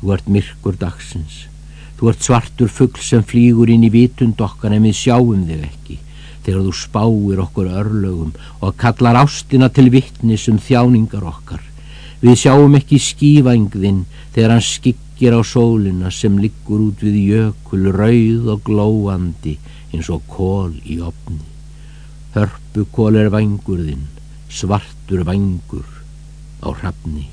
Þú 0.00 0.12
ert 0.16 0.28
myrkur 0.28 0.76
dagsins. 0.80 1.46
Þú 2.00 2.12
ert 2.12 2.24
svartur 2.24 2.70
fuggl 2.72 3.02
sem 3.04 3.24
flýgur 3.24 3.68
inn 3.72 3.84
í 3.84 3.92
vitund 3.92 4.40
okkar 4.40 4.72
en 4.72 4.86
við 4.88 4.96
sjáum 5.02 5.44
þig 5.48 5.66
ekki 5.66 5.98
þegar 6.44 6.62
þú 6.64 6.72
spáir 6.76 7.42
okkur 7.42 7.66
örlögum 7.82 8.30
og 8.64 8.76
kallar 8.80 9.18
ástina 9.20 9.68
til 9.68 9.90
vittnis 9.92 10.46
um 10.48 10.58
þjáningar 10.58 11.26
okkar. 11.28 11.60
Við 12.20 12.38
sjáum 12.42 12.76
ekki 12.76 13.00
skífængðinn 13.00 14.04
þegar 14.34 14.54
hann 14.56 14.64
skikkir 14.64 15.36
á 15.36 15.40
sólina 15.44 16.12
sem 16.12 16.38
liggur 16.40 16.86
út 16.88 17.04
við 17.04 17.20
jökul 17.34 17.92
rauð 17.96 18.50
og 18.54 18.64
glóandi 18.64 19.58
eins 19.92 20.08
og 20.12 20.24
kól 20.30 20.72
í 20.84 21.00
opni. 21.04 21.42
Hörpu 22.36 22.86
kól 22.94 23.18
er 23.18 23.32
vangurðinn, 23.32 24.06
svartur 24.48 25.24
vangur 25.28 25.88
á 26.62 26.68
hrafni. 26.70 27.26